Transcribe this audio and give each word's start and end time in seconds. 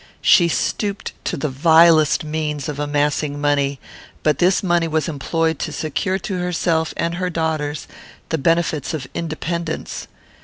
She 0.23 0.47
stooped 0.47 1.13
to 1.25 1.37
the 1.37 1.47
vilest 1.47 2.23
means 2.23 2.67
of 2.67 2.79
amassing 2.79 3.39
money; 3.39 3.79
but 4.23 4.39
this 4.39 4.63
money 4.63 4.87
was 4.87 5.07
employed 5.07 5.59
to 5.59 5.71
secure 5.71 6.17
to 6.17 6.39
herself 6.39 6.91
and 6.97 7.13
her 7.13 7.29
daughters 7.29 7.87
the 8.29 8.39
benefits 8.39 8.95
of 8.95 9.05
independence. 9.13 10.07